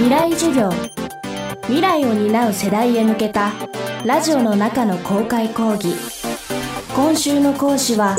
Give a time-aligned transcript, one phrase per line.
[0.00, 0.70] 未来授業。
[1.64, 3.52] 未来を担う世代へ向けた
[4.06, 5.94] ラジオの中の公開講義。
[6.96, 8.16] 今週の講師は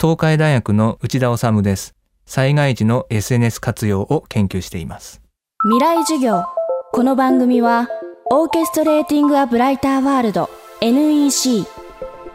[0.00, 1.94] 東海大学の内田治です。
[2.24, 5.20] 災害時の SNS 活用を研究しています。
[5.64, 6.44] 未来授業。
[6.92, 7.90] この番組は
[8.30, 10.48] オーケストレーティング・ア・ブライター・ワールド
[10.80, 11.66] NEC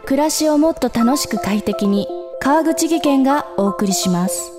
[0.04, 2.06] 暮らしをもっと楽しく快適に
[2.40, 4.52] 川口義賢がお送りします。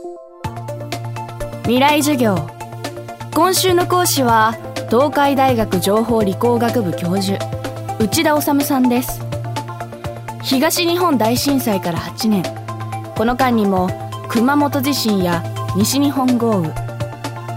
[1.64, 2.59] 未来授業
[3.34, 4.54] 今週の講師は
[4.90, 7.38] 東海大学情報理工学部教授
[8.00, 9.22] 内田治さんです。
[10.42, 12.44] 東日本大震災から8年。
[13.16, 13.90] この間にも
[14.30, 15.44] 熊本地震や
[15.76, 16.74] 西日本豪雨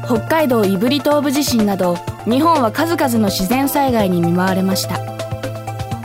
[0.05, 5.01] 北海道胆振東部地震など日本は数々の自然災害に見舞われました。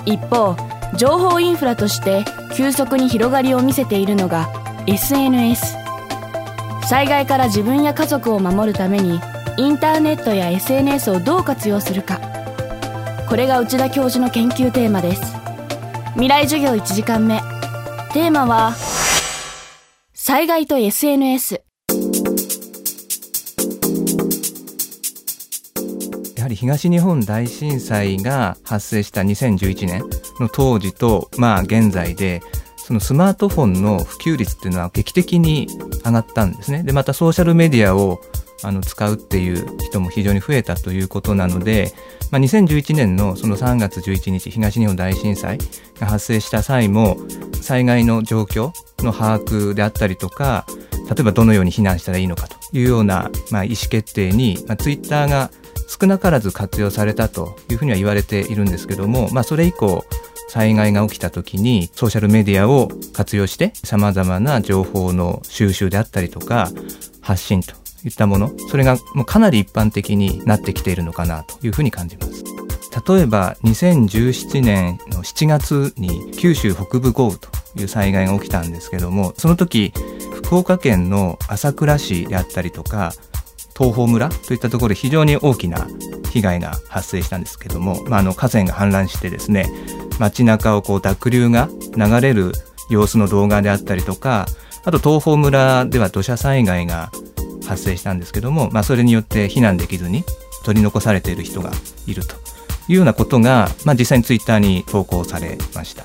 [0.06, 0.56] 一方
[0.96, 2.24] 情報インフラとして
[2.56, 4.50] 急速に広がりを見せているのが
[4.88, 5.76] SNS
[6.88, 9.20] 災害から自分や家族を守るために
[9.60, 12.20] インターネットや SNS をどう活用するか。
[13.28, 15.36] これが内田教授の研究テーマです。
[16.14, 17.42] 未来授業1時間目。
[18.14, 18.76] テーマは
[20.14, 21.64] 災害と SNS
[26.36, 30.04] やはり東日本大震災が発生した2011年
[30.40, 32.42] の当時と、まあ現在で、
[32.78, 35.68] そのスマートフォンの普及率っていうのは劇的に
[36.06, 36.84] 上がったんですね。
[36.84, 38.22] で、またソーシャルメディアを
[38.64, 41.94] あの使うっていう人も非常に増えたということなので、
[42.32, 45.58] まあ、2011年のその3月11日東日本大震災
[46.00, 47.18] が発生した際も
[47.62, 48.72] 災害の状況
[49.04, 50.66] の把握であったりとか
[51.10, 55.52] 例えばどのように避難したらいいのかというような、まあ、意思決定に、まあ、ツイッターが
[55.88, 60.06] 少なからず活用されたというふうには言われているんですけども、まあ、それ以降
[60.50, 66.70] 災害が起きた時にソーシャルメディアを活用して様々な情報の収集であったりとか
[67.22, 67.74] 発信と
[68.06, 72.44] いったものそれがもうかなり一般的になってきているのかなというふうに感じます。
[73.06, 79.94] 例えば2017年の7月に九州北部豪雨という災害が起きたんですけどもその時
[80.34, 83.14] 福岡県の朝倉市であったりとか
[83.78, 85.88] 東峰村といったところで非常に大きな
[86.32, 89.70] 被害が発生したんですけども、まあ、あの河川が氾濫してですね
[90.20, 92.54] 街中をこう濁流が流れる
[92.90, 94.48] 様子の動画であったりとか
[94.84, 97.12] あと東峰村では土砂災害が
[97.68, 100.24] 発生したんですけども、まあ、それによって避難できずに
[100.64, 101.72] 取り残されている人が
[102.06, 102.36] いると
[102.88, 106.04] いうようなことが、まあ、実際にツイッターに投稿されました。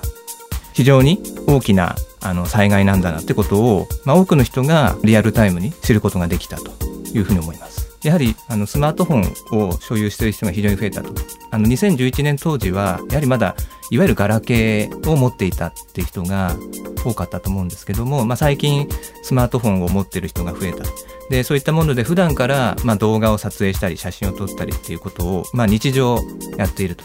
[0.73, 6.73] 非常に大きなあの災害なんだなってことを、まあ、多くの人がリアルタイムに知ることができたと
[7.15, 7.92] いうふうに思います。
[8.03, 11.13] やはりあのスマートフォンを所有している人が非常に増えたと。
[11.51, 13.55] あの2011年当時はやはりまだ
[13.91, 16.57] いわゆるガラケーを持っていたっていう人が
[17.05, 18.89] 多かったと思うんですけども、まあ、最近
[19.23, 20.85] スマートフォンを持っている人が増えた
[21.29, 26.19] でそういったもので普段からま動画を撮影したり写真を撮ったりっていうことをま日常
[26.57, 27.05] やっていると。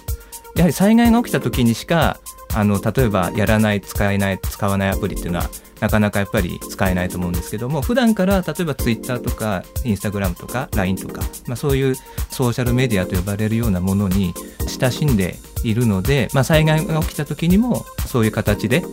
[0.56, 2.20] やはり災害が起きた時にしか
[2.58, 11.96] あの例えばやらない使えない使わないアプリっていうのはなかなかやっぱり使えないと思うんですけども普段から例えば Twitter とか Instagram とか LINE とか、まあ、そういう
[12.32, 14.34] ソーシャルメディアと呼ばれるようなものに
[14.68, 18.84] 親しんでいるので、まあ、災害が起きた時にもそういう形で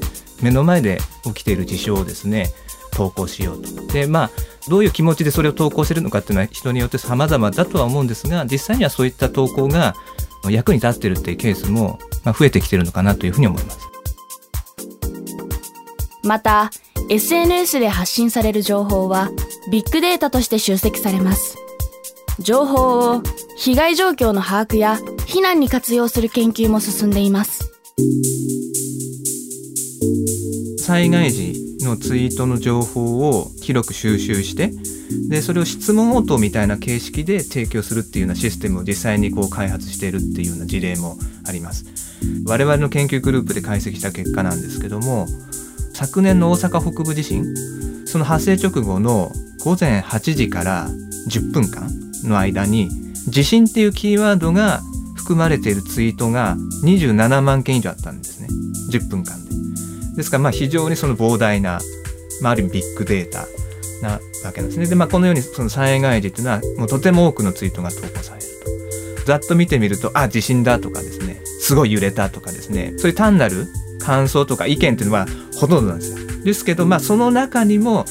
[0.43, 2.51] 目の前で起きている事象をですね
[2.93, 3.87] 投稿しようと。
[3.87, 4.31] でまあ
[4.69, 9.95] どういう気持ちでそれを投稿してるのかっていうのは人によって様々だとは思うんですが実際にはそういった投稿が
[10.51, 11.99] 役に立ってるっていうケースも
[12.33, 13.79] 増えてきてるのかなというふうに思います。
[16.23, 16.71] また
[17.11, 19.31] SNS で発信される情報は
[19.71, 21.59] ビッグデータとして集積されます。
[22.41, 23.23] 情報を
[23.57, 27.71] 被害状況の把握や避難に活用する研究も進んでいます。
[30.79, 34.73] 災害時のツイートの情報を広く収集して
[35.29, 41.85] でそれを質問応答みたいな形式で提供するっていうようなシステムを実際にこう開発しているっていうような事例もあります
[42.47, 45.27] 我々の研究グループで解析した結果なんですけども
[45.95, 47.55] 昨年の大阪北部地震
[48.07, 49.31] その発生直後の
[49.65, 50.89] 午前8時から
[51.31, 51.89] 10分間
[52.25, 52.91] の間に
[53.29, 54.81] 地震っていうキーワードが
[55.15, 58.49] 含まれているツイートが27万件以上あったんですね。
[58.91, 59.51] 10分間で。
[60.17, 61.81] ですからまあ非常にその膨大な、
[62.43, 63.47] まあ、ある意味ビッグデータ
[64.03, 64.87] なわけなんですね。
[64.87, 68.47] でまあこのようにその災害時っていうのはもうとても多くのツイートが投稿される
[69.17, 69.25] と。
[69.25, 71.34] ざっと見てみるとあ地震だとかですね。
[71.65, 73.67] すごい揺れたとかですねそういう単なる
[73.99, 75.27] 感想とか意見っていうのは
[75.59, 76.19] ほとんどなんですよ。
[76.45, 78.05] ですけど、まあその中にも、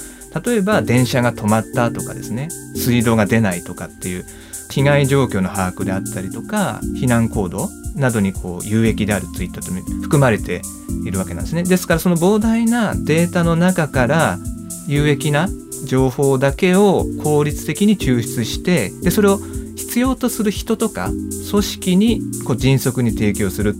[0.43, 4.25] 例えば電車が止まったとかですね、水道が出ないとかっていう
[4.71, 10.63] 被害状況の把握であったりとか、避難行動などにこう有益であるツイートと含まれて
[11.05, 11.61] いるわけなんですね。
[11.61, 14.39] ですからその膨大なデータの中から
[14.87, 15.47] 有益な
[15.85, 19.39] 情報だけを効率的に抽出して、で、それを
[19.75, 21.09] 必要とする人とか
[21.49, 23.75] 組織にこう迅速に提供する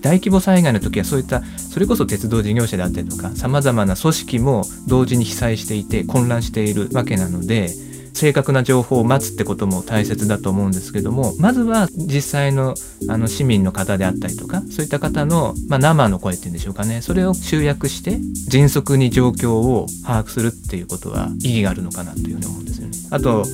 [0.00, 7.68] 大規模災害の時はそういったそれこそ鉄道事業者であったりとかさまざまな組織も同時に被災していて混乱しているわけなので
[8.14, 12.74] 正確な情報を待つってことも大切だと思うんですけどもまずは実際の
[13.08, 18.18] あの市民の方であったりとかそういった方の、まあ、生の声っていうんでしょうかねそれを集約して
[18.48, 22.96] 迅速に状況を把握するっていうことは意義があるのかなというふうに思うんですよね。
[23.10, 23.44] あと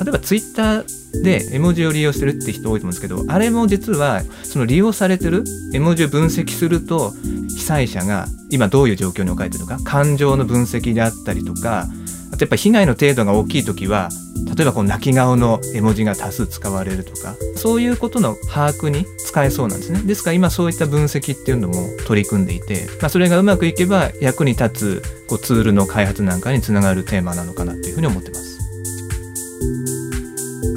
[0.00, 7.12] 例えばツイッターで絵文字を利用してるって人多いと思うんですけどあれも実はその利用されてる絵文字を分析すると
[7.48, 11.86] 被災者が今どういう状況に置かれてるのか感情の分析であったりとか
[12.32, 14.08] あとやっぱ被害の程度が大きい時は
[14.56, 20.00] 例えばこう泣き顔の絵文字が多数使われるとかそういうことの把握に使えそうなんですね。
[20.02, 21.74] ですから今そういった分析っていうのも
[22.06, 28.53] 取り組んでいて、まあ、それがうまくいけば役に立つこうツールの開発なんかにつながるテーマなのかなというふうに思ってます。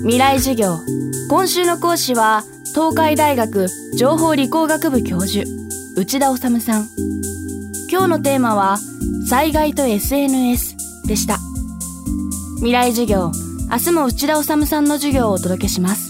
[0.07, 0.79] 未来授業。
[1.29, 3.67] 今週の講師は東海大学
[3.97, 5.43] 情報理工学部教授
[5.97, 6.87] 内田治さん。
[7.91, 8.77] 今日のテーマは
[9.27, 10.77] 災害と SNS
[11.09, 11.39] でした。
[12.59, 13.33] 未来授業
[13.69, 16.09] 明日も内田治さんの授業をお届けします。